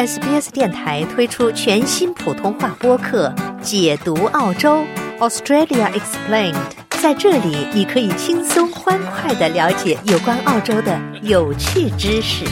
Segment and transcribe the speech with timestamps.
[0.00, 3.28] SBS 电台推出全新普通话播客
[3.60, 4.82] 《解读澳洲
[5.18, 6.54] Australia Explained》。
[7.02, 12.46] 在这里，你可以轻松欢快的了解有关澳洲的有趣知识。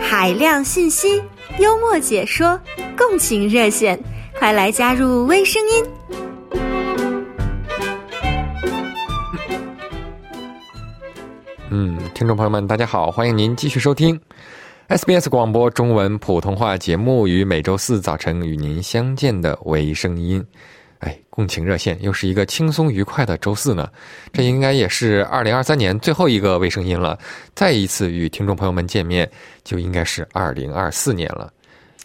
[0.00, 1.22] 海量信息，
[1.58, 2.58] 幽默解说，
[2.96, 4.00] 共情热线，
[4.38, 5.84] 快来加入微声音。
[11.70, 14.18] 嗯，听众朋友们，大家好，欢迎您继续收听
[14.88, 20.42] SBS 广播中文普通话节目，于每周四早晨与您相见的微声音。
[21.00, 23.86] 哎，共情热线又是一个轻松愉快的周四呢，
[24.32, 27.18] 这应该也是二零二三年最后一个微声音了。
[27.54, 29.30] 再一次与听众朋友们见面，
[29.62, 31.52] 就应该是二零二四年了。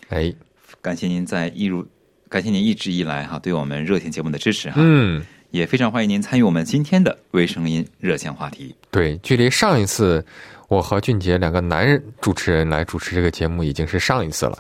[0.10, 0.34] 哎，
[0.82, 1.88] 感谢您在一如，
[2.28, 4.76] 感谢您一直以来哈对我们热线节目的支持哈。
[4.80, 5.24] 嗯。
[5.54, 8.76] 也非常欢迎您参与我们今天的微声音热线话题。
[8.90, 10.26] 对，距离上一次
[10.68, 14.58] 我和俊杰两个男人主持人来主持这个节目，已经是上一次了。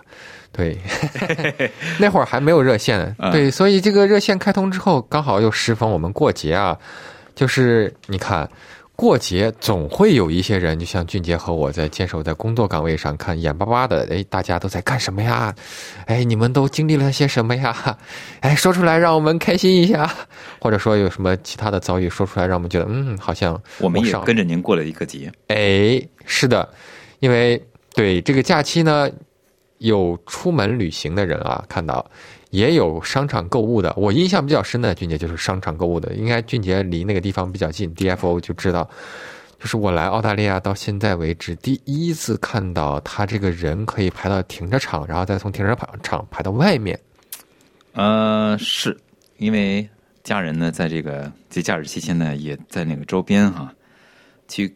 [0.52, 0.78] 对，
[1.98, 3.12] 那会儿还没有热线。
[3.32, 6.78] 对，所以这个热线开通之后，刚好又适逢我们过节啊，
[7.34, 8.48] 就是你看。
[8.96, 15.54] 过节总会有一些人，就像俊杰和我在坚守在工作岗位上，看眼巴巴的，哎，大家都在干什么呀？
[16.06, 17.98] 哎，你们都经历了些什么呀？
[18.42, 20.10] 哎，说出来让我们开心一下，
[20.60, 25.32] 或者说有什么其他的遭遇，说出来让我们觉得，嗯，好像我们也跟着您过了一个节。
[25.48, 26.70] 哎，是的，
[27.20, 27.62] 因为
[27.96, 29.10] 对这个假期呢，
[29.80, 32.06] 有出门旅行的人啊，看到。
[32.54, 38.88] 也有商场购物的，我印象比较深的俊杰就是商场购物的，应该俊杰离那个地方比较近，DFO 就知道，
[39.60, 47.00] 就是我来澳大利亚到现在为止第一次看到他这个人可以排到停车场，然后再从停车场排到外面。
[47.94, 48.96] 呃，是
[49.38, 49.90] 因为
[50.24, 53.74] 家人呢在这个节假日期间呢也在那个周边哈，
[54.48, 54.72] 去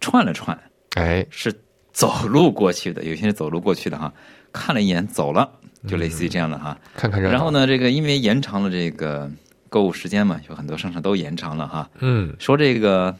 [0.00, 0.58] 串了串，
[0.96, 1.54] 哎，是
[1.92, 4.12] 走路过去的，有些人走路过去的哈，
[4.52, 5.48] 看了一眼走了。
[5.86, 9.30] 就类似于这样的哈，看看热然后呢，这个因为延长了这个
[9.68, 11.90] 购物时间嘛，有很多商场都延长了哈。
[11.98, 13.14] 嗯，说这个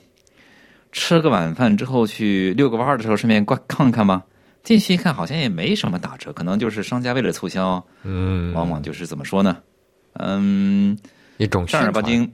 [0.92, 4.22] 吃个晚饭之后去遛个弯儿的时候，顺便逛看看吧。
[4.62, 9.58] 进去一看，好像也没什么打折，可能就是商家为了促销，嗯，往往就是怎么说呢？
[10.14, 10.96] 嗯，
[11.36, 12.32] 一种正儿八经，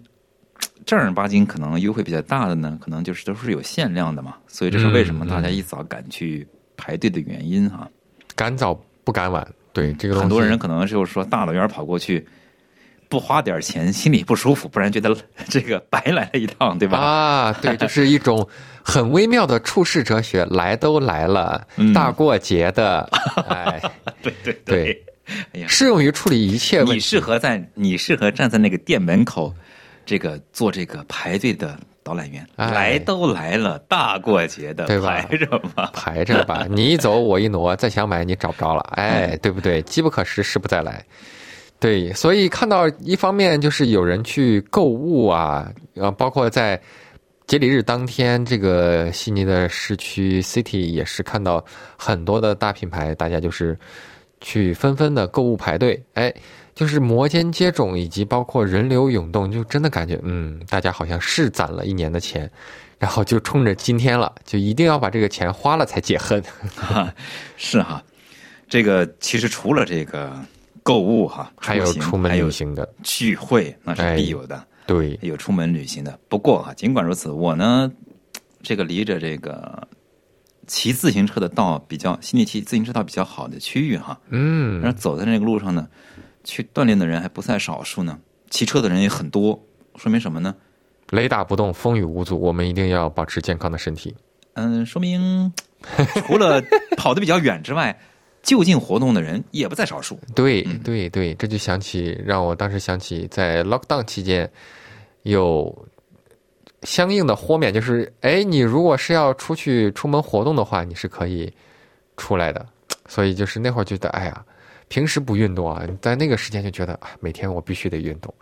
[0.87, 4.37] 正儿八经可能优惠比较大的呢，可能就是都是有限量的嘛。
[4.47, 6.47] 所以这是为什么大家一早赶去
[6.77, 7.91] 排队的原因哈。
[8.37, 8.81] 赶早
[9.11, 9.45] 不敢晚。
[9.73, 12.25] 对这个很多人可能就是说大老远跑过去，
[13.09, 15.17] 不花点钱 心里不舒服，不然觉得
[15.49, 16.99] 这个白来了一趟，对吧？
[16.99, 18.49] 啊，对，就是一种
[18.85, 20.45] 很微妙的处世哲学。
[20.45, 23.09] 来都来了，大过节的，
[23.51, 23.83] 哎，
[24.23, 25.05] 对对对，
[25.55, 26.93] 哎呀，适用于处理一切问题。
[26.95, 29.53] 你适合在你适合站在那个店门口，
[30.07, 31.77] 这个做这个排队的。
[32.03, 35.21] 导览员来都来了，大过节的，对吧？
[35.29, 36.67] 排着吧，排着吧。
[36.71, 39.83] 你一走，我一挪，再想买你找不着了，哎，对不对？
[39.83, 41.05] 机不可失，失不再来。
[41.79, 46.81] 对，所以看到一方面就是有人去购物啊，呃，包括在
[47.47, 51.65] 节礼日当天，这个悉尼的市区 City 也是看到
[51.97, 53.79] 很多的大品牌，大家就是
[54.41, 56.35] 去纷纷的购物排队，哎。
[56.81, 62.51] 就是摩肩接踵，以及包括人流涌动，就真的感觉，嗯，大家好像是攒了一年的钱，
[62.99, 66.43] 然后就冲着今天了，就一定要把这个钱花了才解恨。
[67.59, 68.03] 是哈，
[68.67, 70.33] 这个其实除了这个
[70.83, 74.67] 购物哈，还有出门旅行的聚会，那是必有的。
[74.87, 76.19] 对，有出门旅行的。
[76.31, 77.93] 不过哈，尽管如此，我呢，
[78.63, 79.87] 这个离着这个
[80.67, 85.87] 骑自行车的道比较，心里骑自行车道比较好的区域哈，嗯，然后走在那个路上呢。
[86.45, 88.19] 去锻炼的人还不在少数呢，
[88.49, 89.63] 骑车的人也很多，
[89.97, 90.55] 说明什么呢？
[91.11, 94.15] 雷打不动，风雨无阻，我们一定要保持健康的身体。
[94.55, 95.53] 嗯，说明
[96.27, 96.63] 除了
[96.97, 97.99] 跑得比较远之外，
[98.43, 100.19] 就近活动的人也不在少数。
[100.35, 104.51] 对对对，这就想起让我当时想起在 lockdown 期间
[105.23, 105.87] 有
[106.83, 111.53] 相应的豁免，就是哎，你如果是要出去出门活动的话，你是可以
[112.17, 112.65] 出来的。
[113.09, 114.45] 所以就是那会儿觉得，哎呀。
[114.91, 118.35] 平时不运动啊，在那个时间就觉得啊，每天我必须得运动，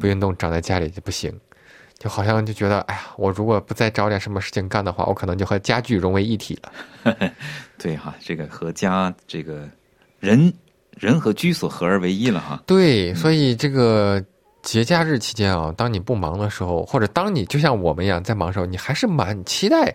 [0.00, 1.30] 不运动长在家里就不行，
[1.98, 7.30] 就好像就觉得哎呀，我如果不再找点什么事情干的话，我可能就和家具融为一体了。
[7.76, 9.68] 对哈，这个和家这个
[10.18, 10.50] 人
[10.98, 12.62] 人和居所合二为一了哈。
[12.66, 14.24] 对，所以这个
[14.62, 19.94] 节假日期间啊，当你不忙的时候，或者当你就像我们一样在忙的时候，你还是蛮期待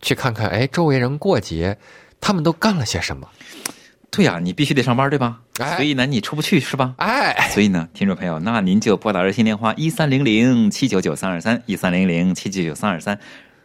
[0.00, 1.76] 去看看，哎，周围人过节
[2.20, 3.28] 他们都干了些什么。
[4.14, 5.38] 对呀、你必须得上班，对吧？
[5.58, 6.92] 哎所以呢，你出不去是吧？
[6.98, 13.18] 哎，所以呢，听众朋友，那您就拨打热线电话一三零零七九九三二三一三零零七九九三二三，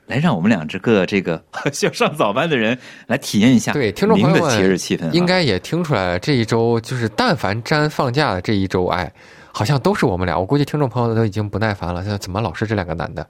[0.06, 9.12] 来让我们两只个这个 需要上早班的人来体验一下对，听众朋友您的们，节日气氛啊、应该也听出来了，这一周就是但凡沾放假的这一周，哎，
[9.52, 10.40] 好像都是我们俩。
[10.40, 13.28] 我估计听众朋友都已经不耐烦了，现在怎么老是这两个男的？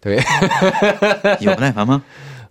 [0.00, 0.16] 对，
[1.38, 2.02] 有不耐烦吗？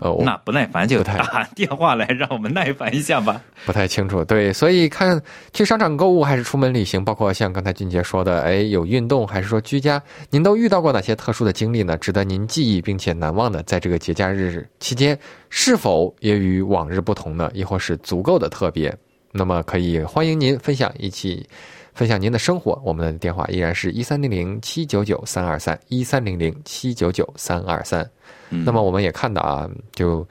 [0.03, 3.41] 呃，那不耐烦就打电话来，让我们耐烦一下吧。
[3.65, 4.23] 不太清楚。
[4.25, 5.21] 对，所以看
[5.53, 11.97] 去商场购物还是出门旅行，包括像刚才俊杰说的，哎，有运动还是说居家，您都遇到过哪些特殊的经历呢？
[11.97, 15.17] 值得您记忆并且难忘的，在这个节假日期间，
[15.49, 17.49] 是否也与往日不同呢？
[17.53, 18.93] 亦或是足够的特别？
[19.31, 21.47] 那么可以欢迎您分享一起。
[21.93, 28.07] 分享您的生活，我们的电话依然是一三零零七九九三二三一三零零七九九三二三。
[28.49, 30.27] 嗯那么我们也看到啊，就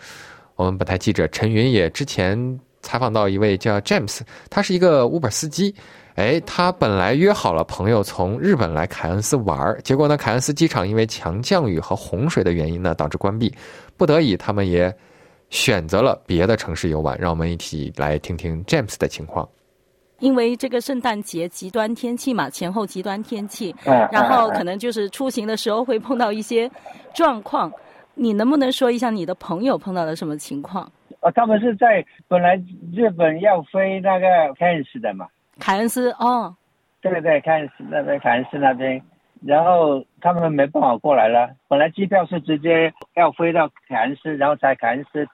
[0.56, 4.20] 我们本台记者陈云也之前采访到一位叫 James，
[4.50, 5.74] 他是一个 Uber 司机。
[6.14, 13.50] 哎，他本来约好了朋友从日本来凯恩斯玩儿，结果呢，凯恩斯机场因为强降雨和洪水的原因呢，导致关闭，
[13.96, 14.94] 不得已他们也
[15.48, 17.18] 选择了别的城市游玩。
[17.18, 19.48] 让我们一起来听听 James 的情况。
[20.22, 26.70] 因为这个圣诞节极端天气嘛，前后极端天气，嗯然后可能就是出行的时候会碰到一些
[27.12, 27.70] 状况。
[28.14, 30.88] 你能不能说一下你的朋友碰到了什么情况？
[31.20, 32.54] 哦，他们是在本来
[32.92, 35.26] 日本要飞那个凯恩斯的嘛，
[35.58, 36.54] 凯恩斯哦，
[37.00, 39.02] 对对，凯恩斯那边凯恩斯那边，
[39.44, 41.50] 然后他们没办法过来了。
[41.66, 45.26] 本来机票是直接要飞到凯恩斯，然后在凯恩斯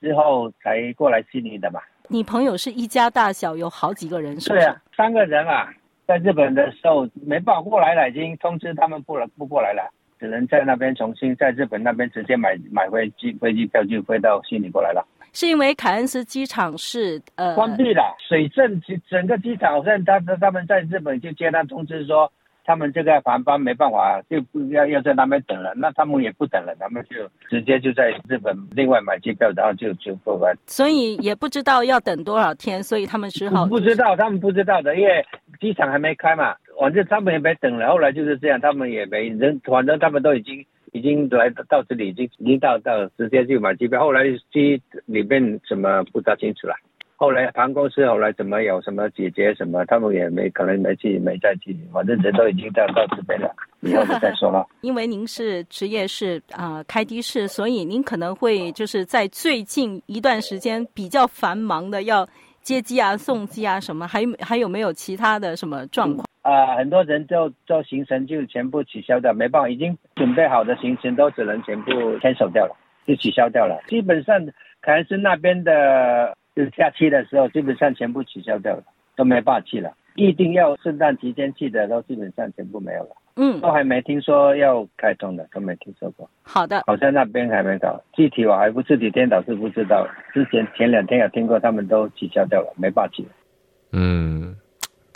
[0.00, 1.80] 之后才过来悉尼的嘛。
[2.12, 4.48] 你朋友是一家大小，有好几个人，是？
[4.48, 5.72] 对啊，三个人啊，
[6.08, 15.06] 在日本的时候没办法过来了，已经通知他们不了不过来了，只能在那边重新在日本那边直接买买回机飞机票就飞到悉尼过来了。
[15.32, 22.32] 是因为凯恩斯机场是呃关闭了，水镇整整个机场，好像他他他们在日本就接到通知说，
[22.64, 30.54] 他们这个航班没办法，就不要要在那边等了，那他们也不等了，他们就直接就在日本另外买机票，然后就就过来。
[30.66, 35.24] 所以也不知道要等多少天，所以他们只好不知道，他们不知道的，因为
[35.60, 37.88] 机场还没开嘛，反正他们也没等了。
[37.88, 44.00] 后来就是这样，他们也没人，反正他们都已经已经来到这里，已经已经到到直接就买机票。
[44.00, 46.74] 后来机里面什么不大清楚了。
[47.20, 54.66] 后来航空公司后来怎么有什么解决什么，他们也没可能没去没再去，反正人都已经到到这边了， 以后就再说了。
[54.80, 62.26] 因为您是职业是啊、呃开的士，所以您可能会就是在最近一段时间比较繁忙的要
[62.62, 66.24] 接机啊、送机啊什么，还有还有没有其他的什么状况？
[66.40, 71.90] 啊、很多人就就行程就全部取消掉，没办法，已经准备好的行程都只能全部
[72.20, 72.74] cancel 掉了，
[73.06, 73.78] 就取消掉了。
[73.88, 74.42] 基本上
[74.80, 78.82] 可能是那边的就是假期的时候，基本上全部取消掉了，
[79.16, 79.90] 都没办法去了。
[80.14, 86.28] 一定要圣诞期间去的，都基本上全部没有了，嗯，都还没听说要开通的，都没听说过。
[86.42, 90.06] 好的，好像那边还没搞，具体我还不是体颠倒是不知道。
[90.34, 93.30] 之前前两天有听过，他们都取消掉了，没办法去了。
[93.92, 94.54] 嗯，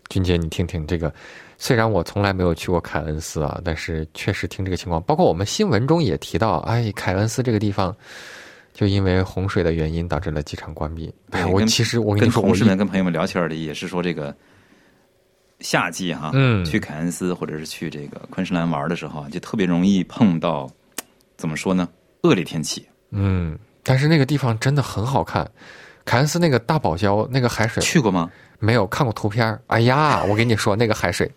[0.08, 1.12] 君姐，你听听这个。
[1.58, 7.94] 虽然我从来没有去过凯恩斯啊，但是确实听这个情况，包括我们新闻中也提到，哎，凯恩斯这个地方
[8.74, 11.10] 就因为洪水的原因导致了机场关闭。
[11.50, 14.36] 我其实我跟你说，同事们跟朋友们聊天儿的也是说这个
[15.60, 20.68] 夏季哈，嗯去凯恩斯或者是去这个昆士兰玩的时候啊，就特别容易碰到
[21.36, 21.88] 怎么说呢？
[22.22, 22.84] 恶劣天气。
[23.10, 25.48] 嗯，但是那个地方真的很好看。
[26.04, 28.30] 凯恩斯那个大堡礁那个海水去过吗？
[28.58, 31.30] 没有看过图片哎呀，我跟你说，那个海水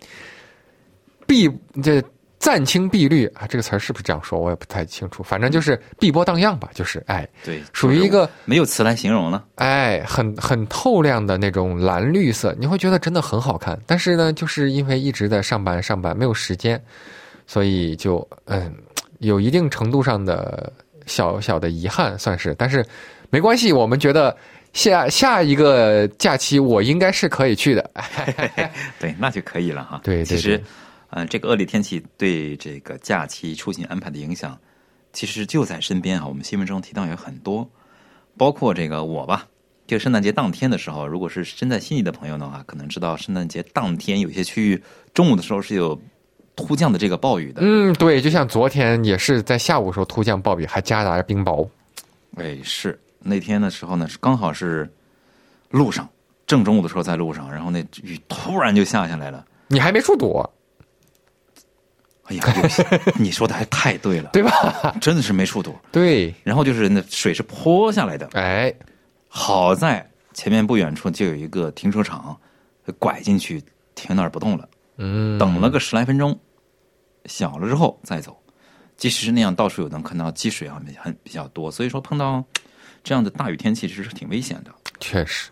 [1.26, 1.50] 必
[1.84, 2.02] 这
[2.40, 4.40] 湛青碧绿啊，这个词儿是不是这样说？
[4.40, 5.24] 我也不太清楚。
[5.24, 9.44] 反正就是碧波荡漾吧，就是哎，对，属于一个没有词来形容了。
[9.56, 13.78] 哎，很很透亮的那种蓝绿色，你会觉得真的很好看。
[13.86, 16.82] 但是呢，就是因为一直在上班上班，没有时间，
[17.48, 18.74] 所以就嗯，
[19.20, 20.72] 有一定程度上的
[21.06, 22.54] 小小的遗憾，算是。
[22.56, 22.86] 但是
[23.30, 24.36] 没关系，我们觉得
[24.74, 27.90] 下下一个假期我应该是可以去的。
[29.00, 30.00] 对，那就可以了哈。
[30.04, 30.64] 对对其实对，
[31.18, 34.56] 呃，这个恶劣天气对这个假期出行安排的影响，
[35.14, 36.28] 其实就在身边啊。
[36.28, 37.68] 我们新闻中提到有很多，
[38.38, 39.48] 包括这个我吧。
[39.88, 44.80] 这个圣诞节当天的时候，如果是身在悉尼的朋友的话，可能知道圣诞节当天有些区域
[45.12, 46.00] 中午的时候是有
[46.56, 47.62] 突降的这个暴雨的。
[47.64, 51.68] 嗯，对，就像昨天也是在下午的时候突降暴雨，还夹杂着冰雹。
[52.36, 54.88] 哎，是那天的时候呢，是刚好是
[55.72, 56.08] 路上
[56.46, 59.44] 正中午的时候在路上，然后那雨突然就下下来了。
[59.70, 60.48] 你还没处躲，
[62.28, 62.84] 哎呀，对不起
[63.22, 64.96] 你说的还太对了，对吧？
[65.02, 65.76] 真的是没处躲。
[65.92, 68.74] 对，然后就是那水是泼下来的，哎，
[69.28, 72.38] 好在前面不远处就有一个停车场，
[73.00, 73.64] 拐进去
[73.96, 76.38] 停那儿不动了，嗯，等了个十来分钟，
[77.26, 78.38] 小了之后再走。
[78.98, 82.44] 即使是那样，到处有能看到积水啊，很比较多，所以说碰到
[83.04, 84.72] 这样的大雨天气，其实是挺危险的。
[85.00, 85.52] 确实。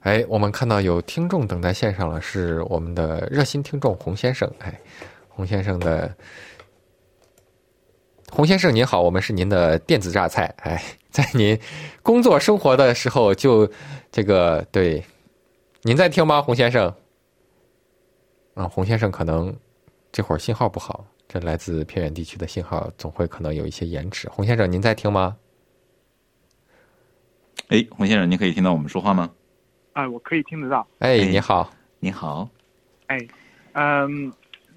[0.00, 4.50] 哎，我们看到有听众等在线上了，是我们的热心听众洪先生。
[4.58, 4.80] 哎，
[5.34, 6.14] 洪先生的
[8.30, 10.54] 洪先生您好，我们是您的电子榨菜。
[10.58, 11.58] 哎，在您
[12.02, 13.70] 工作生活的时候就
[14.10, 15.02] 这个对，
[15.82, 16.94] 您在听吗，洪先生？
[18.54, 19.54] 啊，洪先生可能
[20.10, 24.28] 这会儿信号不好，这来自偏远地区的信号总会可能有一些延迟。
[24.28, 25.36] 洪先生，您在听吗？
[27.68, 29.30] 哎，洪先生，您可以听到我们说话吗？
[29.94, 30.86] 哎，我可以听得到。
[30.98, 31.72] 哎，哎你好。
[32.04, 32.48] 你好，
[33.06, 33.16] 哎
[33.74, 34.32] 嗯，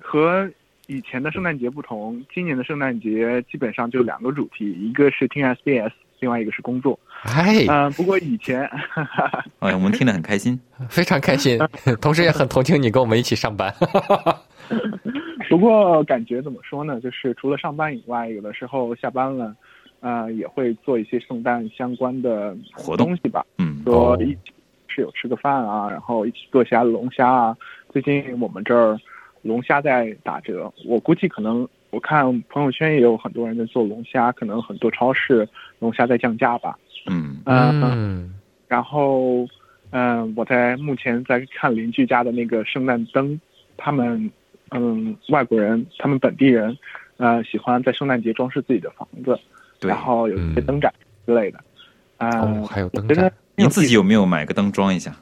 [0.06, 0.48] 和
[0.88, 6.98] 以前的圣诞节不同，今年的圣诞节基本上就两个主题，一个是听 SBS，另外一个是工作。
[7.24, 8.70] 哎，嗯，不过以前，
[9.60, 10.60] 哎，我们听得很开心。
[10.88, 11.60] 非常开心，
[12.00, 13.74] 同时也很同情你跟我们一起上班。
[15.50, 17.02] 不过感觉怎么说呢？
[17.02, 19.56] 就是除了上班以外，有的时候下班了，
[20.02, 23.44] 呃，也会做一些圣诞相关的活动东西吧。
[23.58, 24.40] 嗯，哦说一起
[24.88, 27.58] 室友吃个饭啊，然后一起做一下龙虾啊。
[27.92, 29.00] 最近我们这儿
[29.46, 35.48] 龙虾在打折，我估计可能我看朋友圈也有很多人在做龙虾，可能很多超市
[35.78, 36.76] 龙虾在降价吧。
[37.06, 38.36] 嗯，嗯，嗯，
[38.68, 39.48] 然后
[39.92, 43.40] 嗯、我在目前在看邻居家的那个圣诞灯，
[43.78, 44.30] 他们
[44.72, 46.76] 嗯外国人，他们本地人
[47.18, 49.40] 呃喜欢在圣诞节装饰自己的房子，
[49.80, 49.98] 对然。
[49.98, 50.92] 后有一些嗯灯展
[51.28, 51.60] 之类的。
[52.18, 55.16] 呃，哦，还有灯我觉得展，您自己有没有买个灯装一下？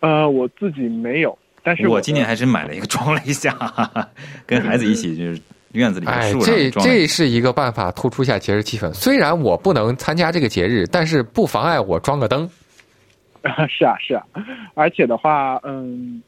[0.00, 4.08] 呃，我自己没有，但是的我今年还真买了一个装了一下，哈哈，
[4.46, 5.40] 跟孩子一起就是
[5.72, 8.92] 院子里的哎，树这上装了一这是一个办法，突出一下节日气氛。
[8.92, 12.48] 虽然我不能参加这个节日，但是不妨碍我装个灯。
[13.70, 14.22] 是啊，是啊，
[14.74, 16.22] 而且的话，嗯，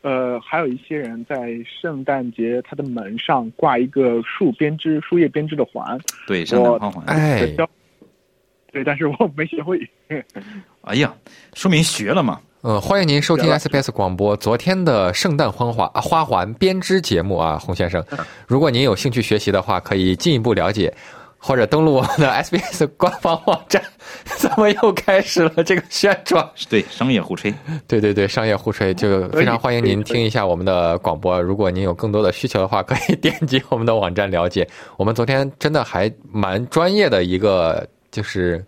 [0.00, 7.04] 呃，还有一些人在圣诞节他的门上挂一个树编织、树叶编织的环，对圣诞花环。
[7.06, 7.54] 哎，
[8.72, 9.78] 对，但是我没学会。
[10.82, 11.14] 哎呀，
[11.54, 12.40] 说明学了嘛。
[12.66, 18.04] 呃，欢迎您收听 SBS 广播昨天的圣诞花环啊花环编织节目啊，洪先生。
[18.44, 20.92] 如果您有兴趣学习的话，可以进一步了解，
[21.38, 23.80] 或者登录我们的 SBS 官方网站。
[24.36, 26.44] 怎么又开始了这个宣传？
[26.68, 27.54] 对，商业互吹。
[27.86, 31.40] 对对对，商业互吹就非常欢迎您听一下我们的广播。
[31.40, 34.68] 如果您有更多的需求的话，可以 点击我们的网站了解。
[34.96, 38.66] 我们昨天真的还蛮专业的一个，就是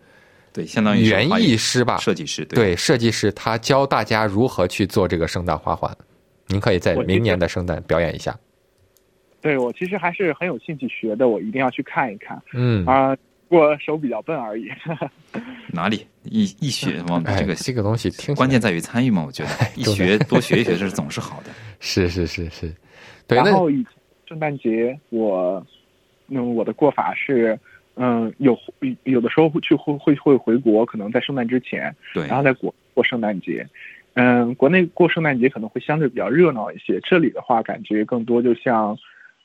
[0.58, 2.44] 对，相当于园艺师吧，设计师。
[2.46, 5.96] 对，对设计师，他教大家如何去做这个圣诞花环。
[6.48, 8.36] 您可以在明年的圣诞表演一下。
[9.40, 13.16] 对我其实还是很有兴趣学的，我一定要去看一看嗯，啊、
[13.50, 14.66] 我手比较笨而已。
[15.72, 21.50] 哪里一一学 往哎，这个这个东西听关键在于参与嘛，我觉得一学多学一学是总是好的。
[21.78, 22.74] 是是是是，
[23.28, 23.86] 对，然后以
[24.26, 25.64] 圣诞节我，
[26.26, 27.56] 嗯，我的过法是，
[28.00, 28.56] 嗯，有
[29.02, 33.66] 有的时候会去会会会回国，可能在圣诞之前，对，然后在国过圣诞节。
[34.14, 38.96] 嗯，国内过圣诞节可能会相对比较热闹一些，这里的话感觉更多就像，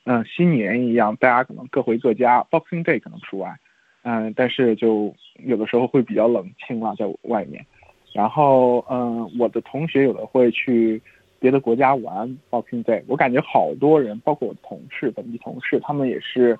[0.04, 3.56] 嗯，新年一样，大家可能各回各家，Boxing Day 可能除外，
[4.02, 7.64] 嗯，但是就有的时候会比较冷清了，在外面。
[8.12, 11.00] 然后，嗯，我的同学有的会去
[11.38, 16.58] 别的国家玩 Boxing Day，我感觉好多人，包括我同事、本地同事，他们也是，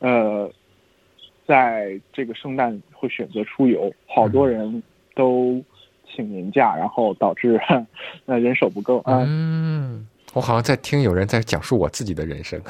[0.00, 0.50] 呃，
[1.46, 4.82] 在这个圣诞会选择出游，好多人
[5.14, 5.62] 都
[6.06, 7.60] 请年假，然后导致
[8.24, 9.24] 那人手不够啊。
[9.26, 12.60] 嗯，我好像在听有人在讲述我自己的人生。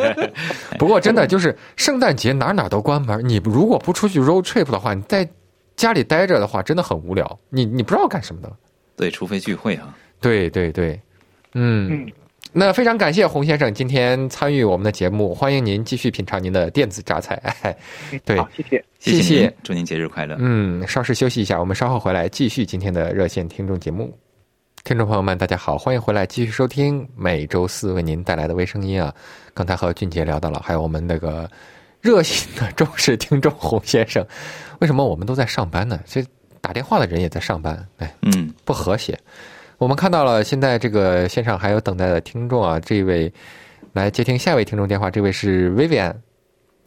[0.78, 5.28] 不过真的 就是圣诞节哪哪都关门，你如果不出去 road trip 的话，你在
[5.76, 7.38] 家里待着的话，真的很无聊。
[7.50, 8.50] 你你不知道干什么的。
[8.96, 9.94] 对，除非聚会啊。
[10.20, 11.00] 对对对，
[11.54, 12.06] 嗯。
[12.06, 12.12] 嗯
[12.58, 17.34] 那非常感谢洪先生今天参与我们的节目，欢迎您继续品尝您的电子榨菜。
[17.60, 17.76] 哎，
[18.24, 18.82] 对好，谢谢。
[18.98, 20.36] 谢谢祝您节日快乐。
[20.38, 24.10] 嗯，稍事休息一下，我们稍后回来继续今天的热线听众节目。
[24.84, 29.14] 听众朋友们，大家好，欢迎回来继续收听每周四为您带来的微声音啊。
[29.52, 31.46] 刚才和俊杰聊到了，还有我们那个
[32.00, 34.26] 热心的忠实听众洪先生，
[34.78, 36.00] 为什么我们都在上班呢？
[36.06, 36.24] 这
[36.62, 39.14] 打电话的人也在上班，哎，嗯，不和谐。
[39.78, 43.30] 我们看到了，现在这个线上还有等待的听众啊，这位
[43.92, 46.14] 来接听下一位听众电话，这位是 Vivian。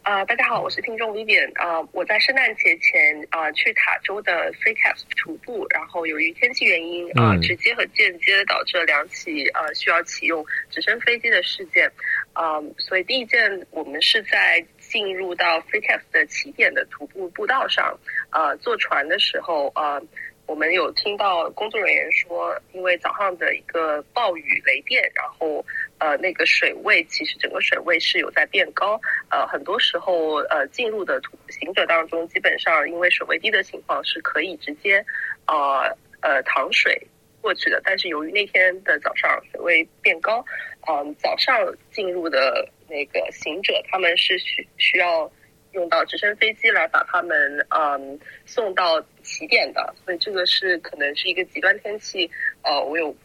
[0.01, 11.87] 啊、大家好，我是听众 Vivian 啊、我在圣诞节前啊、去塔州的 Free Caps 徒步，然后由于天气原因啊、嗯直接和间接导致了两起呃需要启用直升飞机的事件
[12.33, 17.95] 啊、所以第一件我们是在进入到 Free Caps 的起点的徒步步道上，
[18.31, 20.01] 呃，坐船的时候呃。
[20.49, 25.63] 我们有听到工作人员说，因为早上的一个暴雨雷电，然后
[25.99, 35.05] 呃那个水位其实整个水位是有在变高，呃很多时候呃进入的途行者当中，基本上因为水位低的情况是可以直接
[35.45, 36.99] 呃呃淌水
[37.41, 40.43] 过去的，但是由于那天的早上水位变高，
[40.87, 41.55] 嗯、早上
[41.91, 45.31] 进入的那个行者他们是需需要。
[45.73, 52.29] 用到直升飞机来把他们嗯送到起点的，所以这个是可能是一个极端天气，
[52.63, 53.15] 呃，我有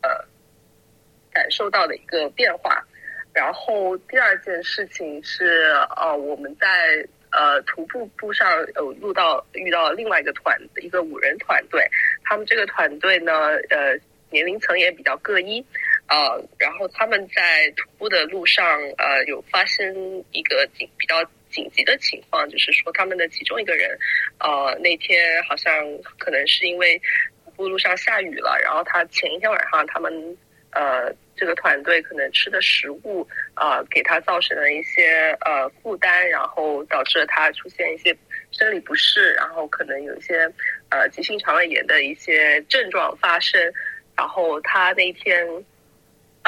[0.00, 0.24] 呃
[1.30, 2.82] 感受到的一个变化。
[3.34, 11.86] 然后第二件事情是，呃，我们在呃徒步路上有遇到遇到另外一个团一个五人团队，
[12.24, 13.32] 他们这个团队呢，
[13.68, 13.98] 呃，
[14.30, 15.62] 年龄层也比较各异，
[16.08, 18.64] 呃，然后他们在徒步的路上，
[18.96, 21.22] 呃，有发生一个比较。
[21.50, 23.98] 紧急的情况就是说，他们的其中一个人，
[24.38, 25.72] 呃，那天好像
[26.18, 27.00] 可能是因为
[27.56, 30.10] 路上下雨了，然后他前一天晚上他们
[30.70, 38.16] 呃这个团队可能吃的食物啊、呃、给他造成了一些呃负担，然后导致了他出现一些
[38.50, 40.50] 生理不适，然后可能有一些
[40.88, 43.60] 呃急性肠胃炎的一些症状发生，
[44.16, 45.46] 然后他那天。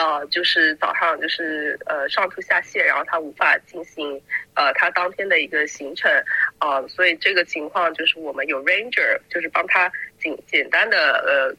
[0.02, 4.20] 呃，就是早上就是呃上吐下泻，然后他无法进行
[4.54, 6.10] 呃他当天的一个行程，
[6.58, 11.54] 呃，所以这个情况就是我们有 ranger，就是帮他简简单的呃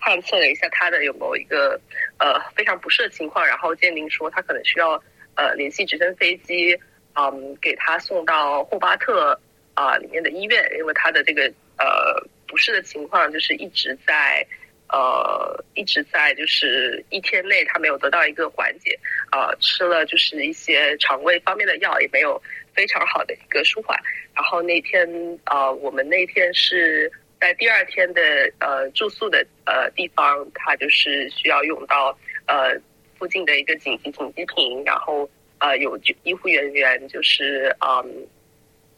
[0.00, 1.80] 探测了一下他的有没有一个
[2.18, 5.00] 呃非常不适的情况，然后鉴定说他可能需要
[5.36, 6.76] 呃联系直升飞机，
[7.14, 9.38] 嗯，给他送到霍巴特
[9.74, 11.42] 啊、里面的医院，因为他的这个
[11.78, 14.44] 呃不适的情况就是一直在。
[14.90, 18.98] 呃，一直在就是一天内他没有得到一个缓解，
[19.32, 22.40] 呃，吃了就是一些肠胃方面的药，也没有
[22.74, 23.98] 非常好的一个舒缓。
[24.34, 25.06] 然后那天
[25.46, 28.22] 呃，我们那天是在第二天的
[28.60, 32.16] 呃住宿的呃地方，他就是需要用到
[32.46, 32.74] 呃
[33.18, 35.28] 附近的一个紧急紧急瓶，然后
[35.58, 38.26] 呃有医护人员就是嗯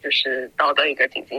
[0.03, 1.37] 就是到的一个紧急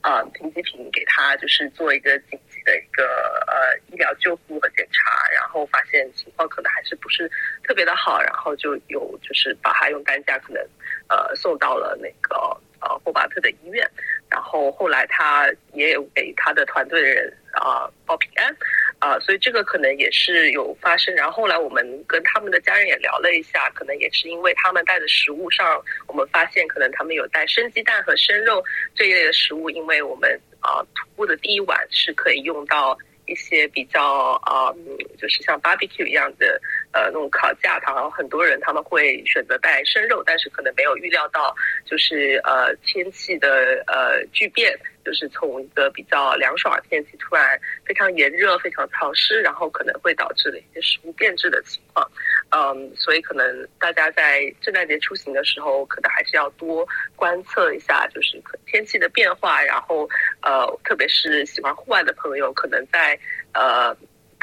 [0.00, 3.04] 啊、呃、紧急瓶给他就是做一个紧急的一个
[3.46, 7.30] 呃医疗救护和检查，然后发现情况可能还是不是
[7.62, 10.62] 特别的好，然后就有就是把他用担架可能
[11.08, 12.36] 呃送到了那个
[12.80, 13.88] 呃霍巴特的医院，
[14.30, 18.56] 然后后来他也有给他的团队的人啊、报平安。
[19.04, 21.14] 啊、所以这个可能也是有发生。
[21.14, 28.64] 然后后来我们跟他们的家人也聊了一下，可能也是因为他们带的食物上，我们发现可能他们有带生鸡蛋和生肉
[28.94, 34.72] 这一类的食物，因为我们啊、徒步的第一晚是可以用到一些比较啊、
[35.18, 36.58] 就是像 barbecue 一样的
[36.94, 41.54] 呃那种烤架，然后很多人他们会选择带生肉，但是可能没有预料到
[41.84, 44.78] 就是呃天气的呃巨变。
[45.04, 52.10] 就是从一个比较凉爽的天气，突然非常炎热、非常潮湿，然后可能会导致了一些食物变质的情况。
[52.56, 59.62] 嗯，所以可能大家在圣诞节出行的时候，可能还是要多观测一下，就是天气的变化。
[59.62, 60.08] 然后
[60.40, 63.18] 呃，特别是喜欢户外的朋友，可能在
[63.52, 63.94] 呃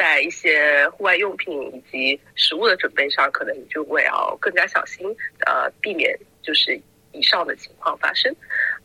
[0.01, 5.05] 带一些户外用品以及食物的准备上，可能你就会要更加小心，
[5.45, 6.75] 呃，避免就是
[7.11, 8.35] 以上的情况发生。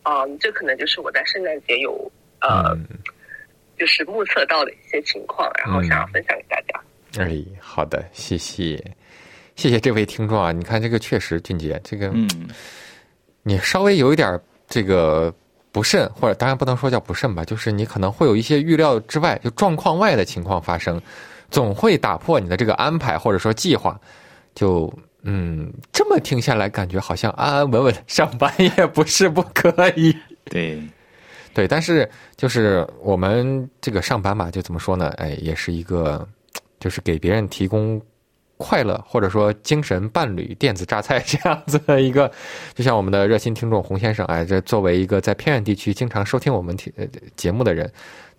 [0.02, 2.86] 嗯，这可能就是我在圣诞节有呃，嗯、
[3.78, 6.78] 就是目测到的一些情况，然后想要分享给大家。
[7.16, 8.76] 嗯、哎，好的，谢谢，
[9.54, 10.52] 谢谢这位听众啊！
[10.52, 12.28] 你看这个确实，俊杰，这个，嗯，
[13.42, 15.34] 你稍微有一点这个
[15.76, 20.98] 不慎，或者当然不能说叫不慎吧，就是你可能会有一些预料之外、就状况外的情况发生，
[21.50, 24.00] 总会打破你的这个安排或者说计划，
[24.54, 24.90] 就。
[25.28, 30.16] 嗯，这么听下来，感觉好像安安稳稳上班也不是不可以。
[30.44, 30.80] 对，
[31.52, 35.08] 对，但是就是我们这个上班嘛，就怎么说呢？
[35.16, 36.24] 哎，也是一个，
[36.78, 38.00] 就是给别人提供
[38.56, 42.30] 快乐或者说精神伴侣、电子榨菜这样子的一个。
[42.74, 46.76] 就像我们的热心听众洪先生，哎，这作为一个在偏远地区经常收听我们
[47.36, 47.90] 节目的人，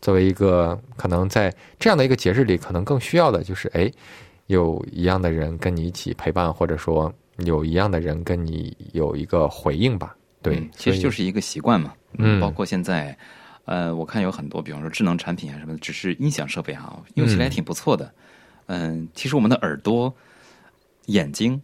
[0.02, 3.92] 作为一个可能在这样的一个节日里，可能更需要的就是哎。
[4.48, 10.16] 有一样的人跟你一起陪伴，或者说有一样的人跟你有一个回应吧。
[10.42, 11.92] 对，嗯、其实就是一个习惯嘛。
[12.18, 13.14] 嗯，包括现在，
[13.66, 18.06] 呃，我看有很多，比方说智能产品啊什么的，只是音响设备哈，用起来挺不错的。
[18.06, 18.14] 嗯、
[18.68, 20.16] 呃，其实我们的耳朵、
[21.08, 21.60] 眼睛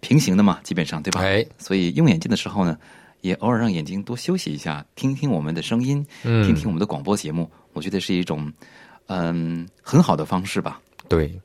[0.00, 1.20] 平行的嘛，基本上对吧？
[1.20, 2.76] 哎，所以用眼镜的时候呢，
[3.22, 8.52] 也偶尔让眼睛多休息一下，听听我们的声音，嗯，听听我们的广播节目，我觉得是一种
[9.06, 10.80] 嗯很好的方式吧。
[11.08, 11.40] 对。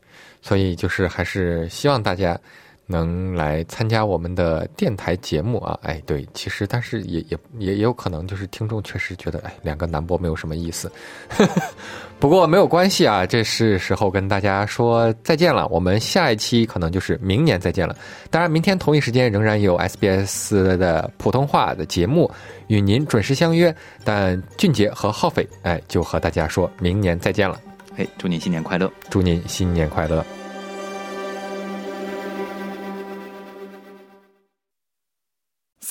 [0.46, 2.38] 所以就是还是希望大家
[2.86, 5.78] 能来参加我们的电台节目啊。
[5.84, 10.92] 哎，对，其实但是也也也也有可能就是听众确实觉得，哎，两个男播没有什么意思。
[12.20, 15.68] 不过没有关系啊，这是时候跟大家说再见了。
[15.68, 17.96] 我们下一期可能就是明年再见了。
[18.30, 22.32] 当然，明天同一时间仍然有 SBS 的普通话的节目
[22.68, 23.76] 与您准时相约。
[24.06, 27.60] 但俊杰和浩斐，哎，就和大家说明年再见了。
[27.98, 28.90] 哎，祝您新年快乐！
[29.10, 30.26] 祝您新年快乐！